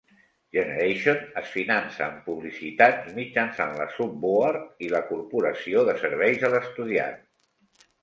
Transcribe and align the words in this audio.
"Generation" 0.55 1.19
es 1.41 1.51
finança 1.57 2.07
amb 2.07 2.23
publicitat 2.31 3.07
i 3.11 3.15
mitjançant 3.19 3.77
la 3.83 3.89
Sub-Board 3.99 4.85
I, 4.89 4.93
la 4.97 5.05
corporació 5.15 5.89
de 5.93 5.99
serveis 6.05 6.51
a 6.51 6.57
l'estudiant. 6.59 7.27